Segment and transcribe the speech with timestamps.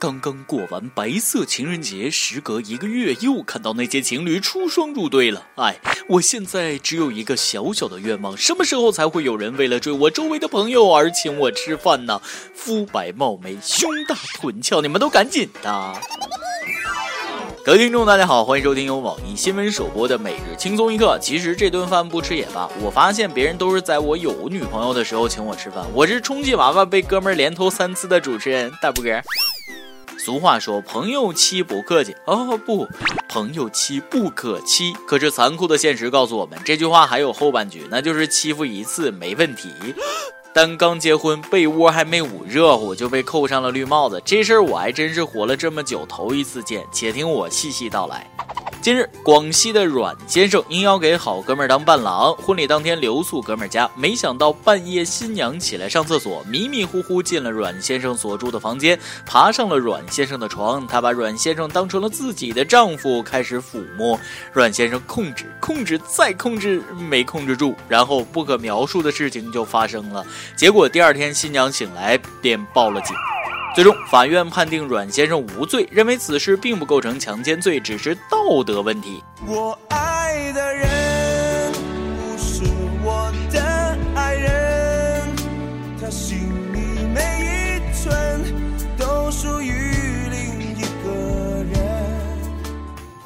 [0.00, 5.46] 刚刚过完白色情人节，时隔一个月，又看到那些情侣出双入对了。
[5.56, 12.22] 哎，我现在只有一个小小的愿望：什么时候才会有人为了追我周围的朋友而请我吃饭呢？
[12.54, 15.92] 肤白貌美，胸大臀翘，你们都赶紧的！
[17.62, 21.18] 各位听众，大家好，欢迎收听由网易新闻首播的每日轻松一刻。
[21.20, 29.10] 其实这顿饭不吃也罢，我发现别人都是在我有女朋友的时候请我吃饭，我是充气娃娃被哥们连投三次的主持人大不哥。
[30.22, 32.86] 俗话说，朋友妻不客气哦，不，
[33.26, 34.92] 朋友妻不可欺。
[35.06, 39.70] 可是残酷的现实告诉我们，这句话还有后半句，那就是欺负一次没问题，
[40.52, 44.20] 但刚结婚，被窝还没捂热乎就被扣上了绿帽子。
[44.22, 48.30] 这事儿我还真是活了这么久头一次见，且听我细细道来。
[48.82, 64.18] 近日，广西的阮先生应邀给好哥们当伴郎，婚礼当天留宿哥们家，没想到半夜新娘起来上厕所，迷迷糊糊进了阮先生所住的房间，爬上了阮先生的床，她把阮先生当成了自己的丈夫，开始抚摸。
[64.54, 70.24] 阮先生控制、控制再控制，没控制住，然后不可描述的事情就发生了。
[70.56, 73.14] 结果第二天新娘醒来便报了警。
[73.72, 79.22] 最终，法院判定阮先生无罪，认为此事并不构成强奸罪，只是道德问题。
[79.46, 81.72] 我爱的人
[82.18, 82.64] 不是
[83.04, 85.22] 我的爱人，
[86.00, 86.52] 他心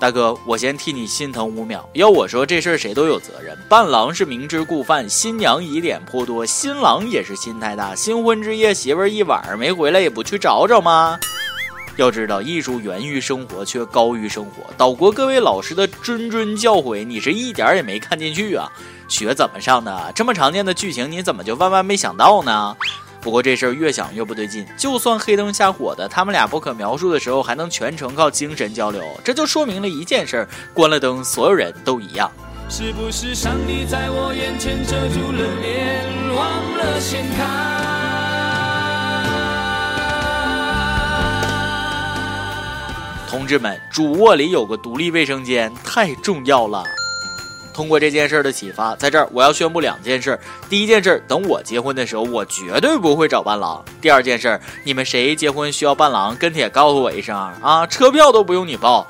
[0.04, 1.88] 大哥，我先替你心疼五秒。
[1.94, 3.56] 要我说，这事儿谁都有责任。
[3.70, 7.94] 伴郎是明知故犯，新娘疑点颇多，新郎也是心太大。
[7.94, 11.18] 新婚之夜，媳妇儿一晚上没回来，也不去找找吗？
[11.96, 14.70] 要知道，艺术源于生活，却高于生活。
[14.76, 18.70] 岛国各位老师的谆谆教诲，你是一点也没看进去啊？
[19.08, 20.12] 学怎么上的？
[20.14, 22.76] 这么常见的剧情，你怎么就万万没想到呢？
[23.24, 32.30] 不过这事儿越想越不对劲，就算黑灯瞎火的，他们俩不可描述的时候，还能全程靠精神交流，这就说明了一件事：关了灯，所有人都一样。
[32.68, 36.04] 是不是上帝在我眼前遮住了脸，
[36.36, 37.44] 忘了掀开？
[43.26, 46.84] 同志们，主卧里有个独立卫生间，太重要了。
[47.74, 50.38] 通过这件事的启发，在这儿我要宣布两件事。
[50.70, 53.84] 第一件事，等我结婚的时候，我绝对不会找伴郎。
[54.00, 59.06] 第二件事，你们谁结婚需要伴郎，跟帖告诉我一声啊，车票都不用你报。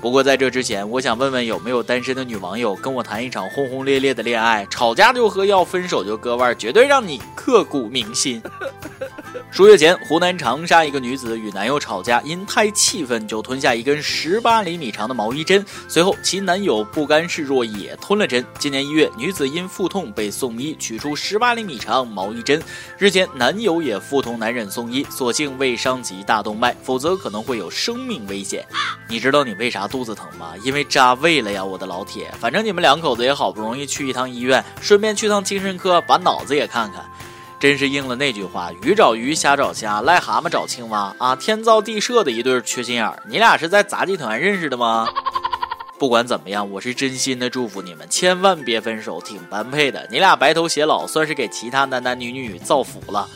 [0.00, 8.42] 不过在这之前，我想问问有没有单身的女网友跟我谈一场轰轰烈烈的恋爱，吵架就喝药，分手就割腕，绝对让你刻骨铭心。
[9.52, 15.62] 数月前，湖南长沙一个女子与男友吵架，因太气愤就吞下一根十八厘米长的毛衣针。
[15.88, 18.46] 随后，其男友不甘示弱，也吞了针。
[18.60, 22.62] 今年一月，女子因腹痛被送医，取出十八厘米长毛衣针。
[22.96, 28.64] 日前，男友也腹痛难忍送医，所幸未伤及大动脉，否则可能会有生命危险。
[29.08, 30.52] 你知道你为啥肚子疼吗？
[30.62, 32.32] 因为扎胃了呀，我的老铁。
[32.38, 37.04] 反正你们两口子也好不容易去一趟医院，顺便去趟精神科，把脑子也看看。
[37.60, 41.36] 真是应了那句话：鱼找鱼，虾找虾，癞蛤蟆找青蛙啊！
[41.36, 45.06] 天造地设的一对缺心眼儿，你俩是在杂技团认识的吗？
[46.00, 50.08] 不管怎么样，我是真心的祝福你们，千万别分手，挺般配的。
[50.10, 53.28] 你俩白头偕老，算是给其他男男女女造福了。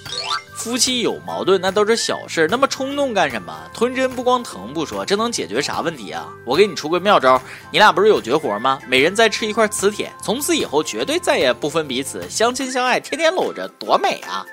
[0.54, 3.54] 夫妻有矛盾那都是小事，那么冲动干什么？
[3.74, 6.28] 吞针不光疼不说，这能解决啥问题啊？
[6.46, 8.78] 我给你出个妙招，你俩不是有绝活吗？
[8.88, 14.46] 每人再吃一块磁铁，从此以后绝对再也不分彼此，相亲相爱，天天搂着，多美啊！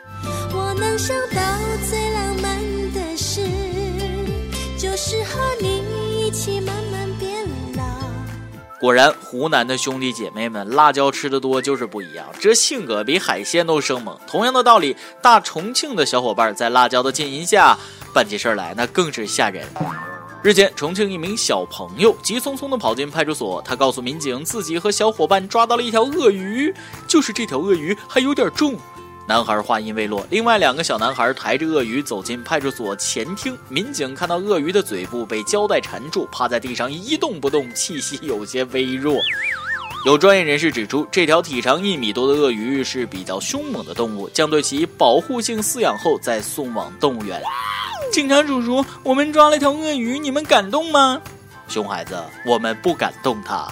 [0.54, 1.42] 我能想到
[1.90, 2.11] 最
[8.82, 14.18] 果然，湖南的兄弟姐妹们，辣椒吃的多就是不一样，这性格比海鲜都生猛。
[14.26, 17.78] 同样的道理，大重庆的小伙伴在辣椒的浸淫下
[18.12, 19.68] 办起事儿来，那更是吓人。
[20.42, 26.74] 日前，重庆一名小朋友急匆匆地跑进派出所，他告诉民警，自己和小伙伴抓到了一条鳄鱼，
[27.08, 28.76] 就是这条鳄鱼还有点重。
[29.32, 33.58] 男孩话音未落，另外两个小男孩抬着鳄鱼走进派出所前厅。
[33.70, 39.16] 民警看到鳄鱼的嘴部被胶带缠住，趴在地上一动不动，气息有些微弱。
[40.06, 47.42] 有专业人士指出，这条体长一米多的鳄鱼是比较凶猛的动物，将对其保护性饲养后再送往动物园。
[48.12, 51.22] 警察叔叔，我们抓了条鳄鱼，你们敢动吗？
[51.70, 53.72] 熊孩子，我们不敢动它。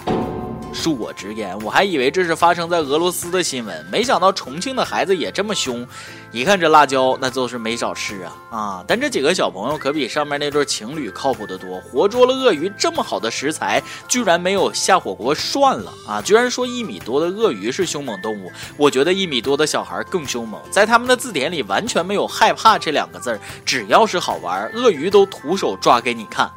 [0.72, 5.86] 恕我直言，我还以为这是发生在俄罗斯的新闻，没想到重庆的孩子也这么凶。
[6.32, 8.84] 一看这辣椒，那都是没少吃啊啊！
[8.86, 16.22] 但这几个小朋友可比上面那对情侣靠谱得多，活捉了鳄鱼这么好的食材，居然没有下火锅涮了啊！
[16.22, 26.48] 居然说一米多的鳄鱼是凶猛动物，我觉得一米多的小孩更凶猛，在他们的字典里完全没有害怕这两个字儿，只要是好玩，鳄鱼都徒手抓给你看。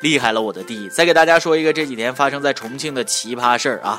[0.00, 0.86] 厉害了，我的弟！
[0.90, 3.98] 再给大家说一个这几天发生在重庆的奇葩事儿啊！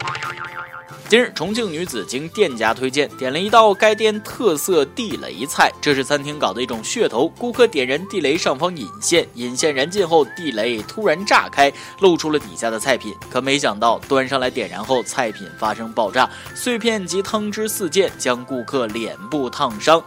[1.10, 7.28] 今日，重庆女子经店家推荐点了一道该店特色地雷菜，这是餐厅搞的一种噱头。
[7.38, 13.12] 顾客点燃地雷上方引线，引线燃尽后，地雷突然炸开，露出了底下的菜品。
[13.30, 20.04] 可没想到，端上来点燃后，菜品发生爆炸，碎片及汤汁四溅，将顾客脸部烫伤。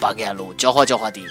[0.00, 1.26] 八干路浇花浇花地。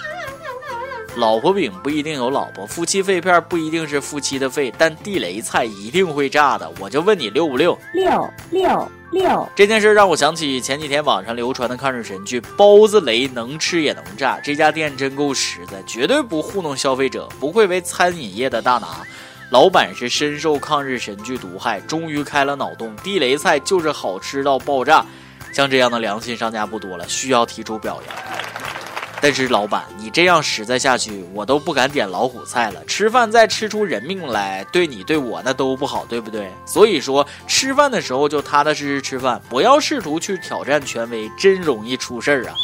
[1.16, 6.72] 老婆饼不一定有老婆，夫妻肺片不一定是夫妻的肺，但地雷菜一定会炸的。
[6.80, 7.78] 我就问你六不六？
[7.94, 9.50] 六六六！
[9.56, 19.02] 这件事让我想起前几天网上流传的抗日神剧《包子雷能吃也能炸》，这家店真够实在，绝对不糊弄消费者，不愧为餐饮业的大拿。
[19.50, 25.04] 老板是深受抗日神剧毒害，终于开了脑洞，地雷菜就是好吃到爆炸。
[25.52, 28.16] 像这样的良心商家不多了，需要提出表扬。
[29.22, 32.82] 但是老板，你这样实在下去，我都不敢点老虎菜了。
[32.86, 36.50] 吃饭再吃出人命来，对你对我那都不好，对不对？
[36.66, 42.56] 所以说，吃饭的时候就踏踏实实吃饭，不要试图去挑战权威，真容易出事儿啊。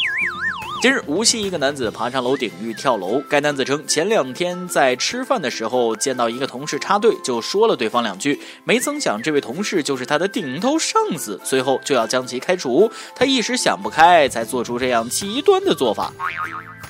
[0.82, 3.22] 今日，无锡一个男子爬上楼顶欲跳楼。
[3.30, 8.38] 该男子称，前两天在吃饭的时候见到一个同事插队，就说了对方两句。
[8.62, 12.90] 没曾想，这位同事就是他的顶头上司，随后就要将其开除。
[13.14, 16.12] 他一时想不开，才做出这样极端的做法。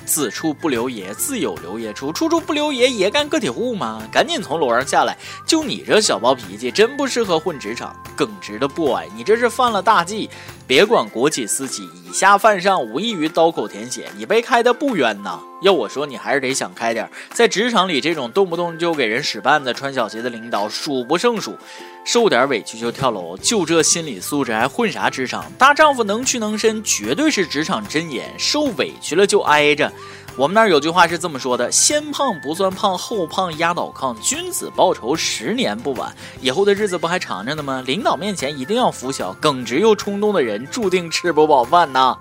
[0.05, 2.11] 自处不留爷，自有留爷处。
[2.11, 4.01] 处处不留爷，也干个体户吗？
[4.11, 5.17] 赶紧从楼上下来！
[5.45, 7.95] 就你这小暴脾气，真不适合混职场。
[8.15, 10.29] 耿直的 boy，你这是犯了大忌。
[10.67, 14.09] 别管国企私企，以下犯上，无异于刀口舔血。
[14.17, 15.39] 你被开的不冤呐！
[15.61, 17.09] 要我说，你还是得想开点。
[17.31, 21.57] 在职场里，这种动不动就给人使绊子、穿小鞋的领导数不胜数。
[22.03, 25.49] 受点委屈就跳楼，就这心理素质还混啥职场？
[25.57, 28.29] 大丈夫能屈能伸，绝对是职场箴言。
[28.37, 29.89] 受委屈了就挨着。
[30.37, 34.15] 我们那儿有句话是这么说的：先胖不算胖，后胖压倒炕。
[34.21, 36.15] 君子报仇，十年不晚。
[36.41, 37.83] 以后的日子不还长着呢吗？
[37.87, 42.15] 领导面前一定要服小，耿直又冲动的人注定吃不饱饭呐。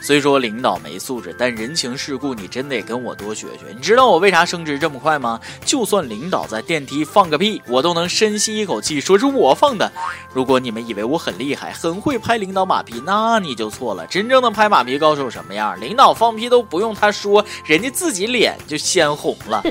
[0.00, 3.64] 虽说领导没素质，但人情世故你真得跟我多学学。
[3.74, 5.40] 你知道我为啥升职这么快吗？
[5.64, 9.90] 就算领导在电梯放个屁，我都能深吸一口气，说是我放的。
[10.32, 14.06] 如果你们以为我很厉害，很会拍领导马屁，那你就错了。
[14.06, 15.78] 真正的拍马屁高手什么样？
[15.80, 19.62] 领导放屁都不用他说，人家自己脸就先红了。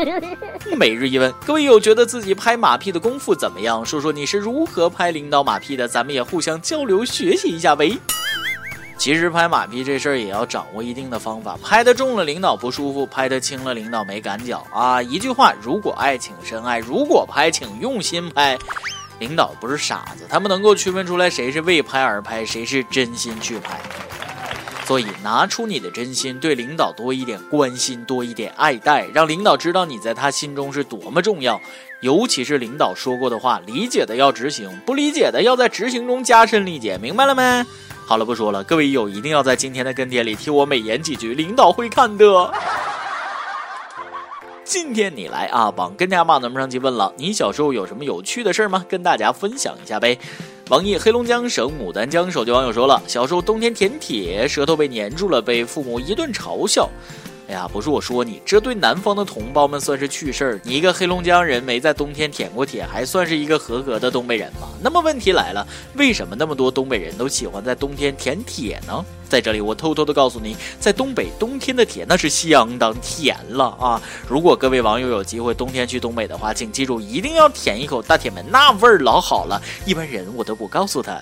[0.76, 3.84] 每日一问，各位有觉得自己拍马屁的功夫怎么样？
[3.84, 7.96] 说说你是如何拍领导马屁的，咱们也互相交流学习一下呗。
[8.96, 15.02] 其实拍马屁这事儿也要掌握一定的方法，拍得重了领导不舒服，拍得轻了领导没感觉啊。
[15.02, 18.58] 一句话，如果爱请深爱，如果拍请用心拍。
[19.20, 23.78] 领导不是傻子，他们能够区分出来谁是为拍而拍，谁是真心去拍。
[24.86, 31.60] 所以拿出你的真心，对领导多一点关心，多一点爱戴，让领导知道你在他心中是多么重要。
[32.00, 37.64] 尤其是领导说过的话，理解的要执行，不理解的要在执行中加深理解，明白了没？
[38.06, 42.52] 好了，不说了，各位友一定要在今天的跟帖里替我美言几句，领导会看的。
[44.62, 48.84] 今天你来啊，榜跟家骂咱们上期问了，你小时候有什么有趣的事儿吗？
[48.88, 50.18] 跟大家分享一下呗。
[50.68, 56.88] 网易黑龙江省牡丹江手机网友说了，小时候冬天舔铁，舌头被粘住了，被父母一顿嘲笑。
[57.54, 60.60] 呀，不是我说你，这对南方的同胞们算是趣事儿。
[60.64, 64.68] 你一个黑龙江人没在冬天舔过铁，还算是一个合格的东北人吗？
[64.82, 69.04] 那么问题来了，为什么那么多东北人都喜欢在冬天舔铁呢？
[69.28, 74.02] 在这里，我偷偷的告诉你，在东北冬天的铁那是相当甜了啊！
[74.28, 81.18] 如果各位网友有机会冬天去东北的话，请记住一定要舔一口大铁门，那味儿老好了，一般人我都不告诉他。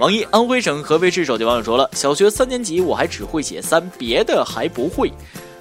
[0.00, 5.12] 网易安徽省合肥市手机网友说了，小学三年级我还只会写三，别的还不会。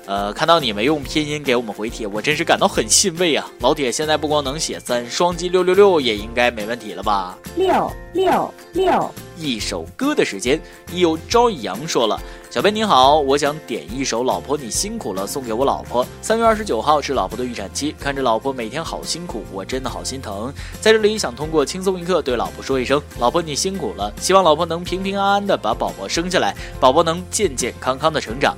[0.05, 3.50] 呃，看到你没用拼音给我们回帖，我真是感到很欣慰啊！
[3.60, 7.38] 老铁，现在不光能写三，双击六六六也应该没问题了吧？
[7.55, 9.12] 六六六。
[9.38, 10.62] 一首歌的时间。
[10.93, 12.19] 有朝阳说了
[12.51, 16.05] ：“小编你好，我想点一首《老婆你辛苦了》，送给我老婆。
[16.22, 20.53] 三月二十九号是老婆的预产期，看着老婆每天好辛苦，我真的好心疼。
[20.81, 28.55] 在这里想通过轻松一刻对老婆说一声：老婆你辛苦了，希望老婆能平平安安的把宝宝生下来，宝宝能健健康康的成长。”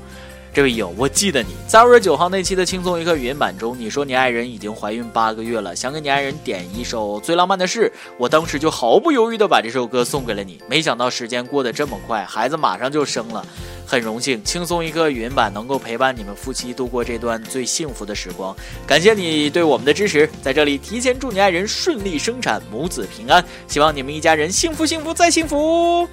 [0.56, 7.92] 这位友，我记得你在二月九号那期的轻松一刻语音版中，你说你爱人已经怀孕八个月了，想给你爱人点一首最浪漫的事。
[8.18, 10.58] 我当时就毫不犹豫的把这首歌送给了你。
[10.70, 13.46] 没想到时间过得这么快，孩子马上就生了。
[13.86, 18.56] 很荣幸轻松一刻语音版能够陪伴你们夫妻度过这段最幸福的时光。
[18.88, 23.44] 感谢你对我们的支持，在这里提前祝你爱人顺利生产，母子平安。
[23.68, 26.08] 希望你们一家人幸福幸福再幸福。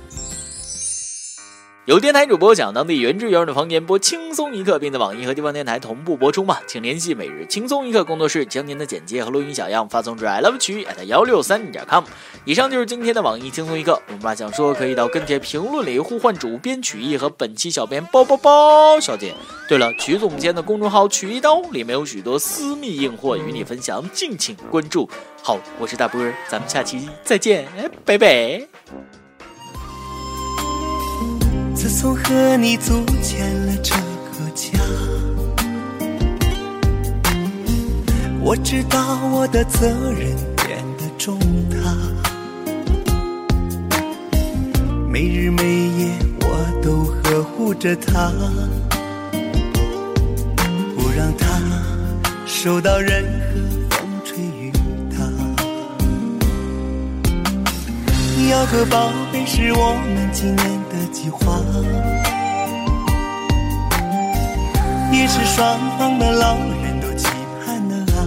[1.85, 6.59] 有电台主播讲当地原汁原味的方言，播轻松一刻，并在网易和地方电台同步播出吗？
[6.65, 12.05] 请联系每日轻松一刻工作室，将您的简介和录音小样发送至 i love 曲 at 幺六三点 com。
[12.45, 14.01] 以上就是今天的网易轻松一刻。
[14.07, 19.35] 我们把想说可以到跟帖评论里呼唤主编曲艺和本期小编包包包小姐。
[19.69, 25.11] 对了，曲总监的公众号曲一刀里面有许多私密硬货与你分享，敬请关注。
[25.43, 27.67] 好，我是大波，咱们下期再见，
[28.05, 28.69] 拜拜。
[31.83, 34.79] 自从和你组建了这个家，
[38.41, 41.37] 我知道我的责任变得重
[41.69, 41.77] 大。
[45.11, 46.09] 每日每夜
[46.43, 48.31] 我都呵护着她，
[50.97, 51.61] 不让她
[52.47, 53.72] 受到任何
[58.63, 60.95] 要个宝贝是我们今年的。
[61.11, 61.59] 计划，
[65.13, 67.27] 也是双方的老人都期
[67.67, 68.23] 盼的啊。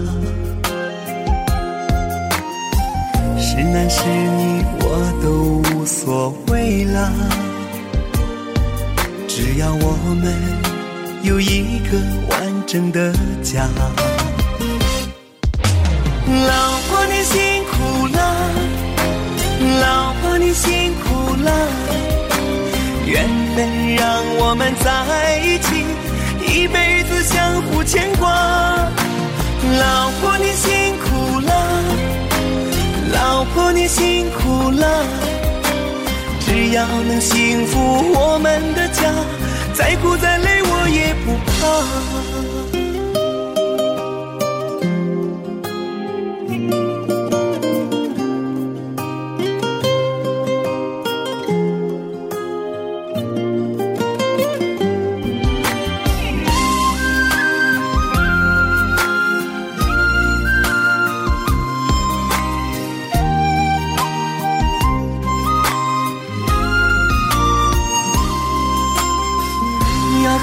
[3.39, 4.83] 是男是女我
[5.23, 7.13] 都无所谓啦，
[9.29, 10.33] 只要我们
[11.23, 11.97] 有一个
[12.29, 13.69] 完整的家。
[23.55, 25.85] 能让我们在一起，
[26.45, 28.29] 一辈子相互牵挂。
[29.79, 31.53] 老婆你辛苦了，
[33.13, 35.05] 老婆你辛苦了。
[36.41, 39.01] 只要能幸福我们的家，
[39.73, 40.54] 再苦再累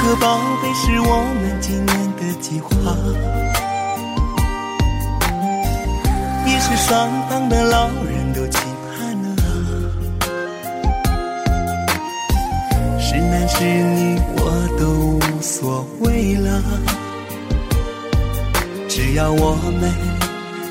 [0.02, 2.70] 个宝贝是我们今年的计划，
[6.44, 8.58] 也是双方的老人都期
[8.90, 9.30] 盼啊。
[12.98, 16.60] 是男是女我都无所谓了，
[18.88, 19.88] 只要我们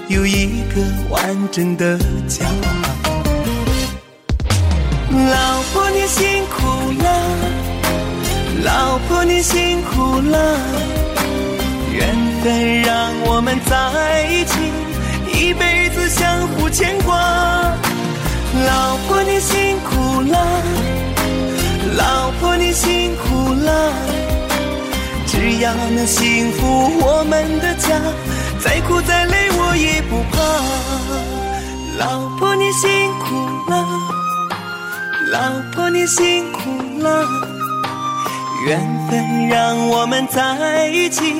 [0.09, 1.97] 有一个完整的
[2.27, 2.45] 家。
[9.07, 10.57] 婆你辛苦了，
[11.91, 14.59] 缘分让我们在一起，
[15.33, 17.15] 一辈子相互牵挂。
[18.65, 20.37] 老婆你辛苦了，
[21.95, 23.93] 老婆你辛苦了，
[25.27, 27.99] 只要能幸福我们的家，
[28.59, 30.41] 再苦再累我也不怕。
[31.97, 33.85] 老婆你辛苦了，
[35.31, 35.39] 老
[35.73, 36.59] 婆你辛苦
[36.99, 37.60] 了。
[38.67, 41.35] 缘分让我们在一起，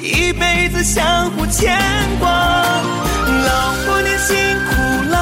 [0.00, 1.78] 一辈子相互牵
[2.18, 2.28] 挂。
[2.28, 4.36] 老婆你辛
[4.68, 4.72] 苦
[5.10, 5.14] 了，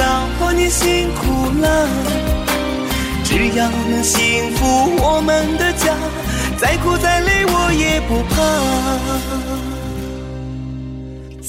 [0.00, 1.86] 老婆你辛苦了。
[3.24, 5.94] 只要能幸福我们的家，
[6.58, 8.34] 再苦再累我也不怕，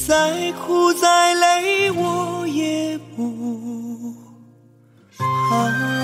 [0.06, 4.14] 再苦再累我也不
[5.50, 6.03] 怕。